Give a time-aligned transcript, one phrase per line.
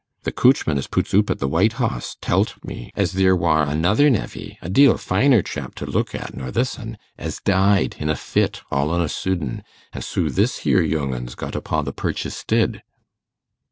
[0.23, 4.09] The coochman as puts oop at th' White Hoss tellt me as theer war another
[4.09, 8.15] nevey, a deal finer chap t' looke at nor this un, as died in a
[8.15, 9.61] fit, all on a soodden,
[9.93, 12.81] an' soo this here yoong un's got upo' th' perch istid.